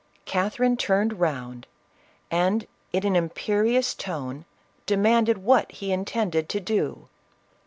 [0.25, 1.67] Catherine turned round,
[2.31, 4.45] and, in an imperious tone,
[4.87, 7.07] de manded what he intended to do.